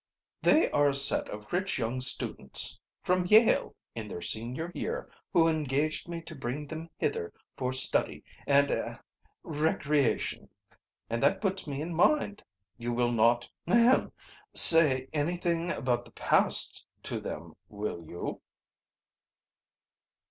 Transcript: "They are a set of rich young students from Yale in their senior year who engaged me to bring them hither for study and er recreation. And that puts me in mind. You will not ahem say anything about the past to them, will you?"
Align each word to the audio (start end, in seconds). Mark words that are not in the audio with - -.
"They 0.41 0.71
are 0.71 0.89
a 0.89 0.95
set 0.95 1.29
of 1.29 1.53
rich 1.53 1.77
young 1.77 2.01
students 2.01 2.79
from 3.03 3.27
Yale 3.27 3.75
in 3.93 4.07
their 4.07 4.19
senior 4.23 4.71
year 4.73 5.11
who 5.31 5.47
engaged 5.47 6.07
me 6.09 6.23
to 6.23 6.33
bring 6.33 6.65
them 6.65 6.89
hither 6.97 7.31
for 7.55 7.71
study 7.71 8.23
and 8.47 8.71
er 8.71 9.03
recreation. 9.43 10.49
And 11.07 11.21
that 11.21 11.39
puts 11.39 11.67
me 11.67 11.83
in 11.83 11.93
mind. 11.93 12.43
You 12.79 12.93
will 12.93 13.11
not 13.11 13.47
ahem 13.67 14.11
say 14.55 15.07
anything 15.13 15.69
about 15.69 16.05
the 16.05 16.11
past 16.13 16.83
to 17.03 17.19
them, 17.19 17.53
will 17.69 18.03
you?" 18.03 18.41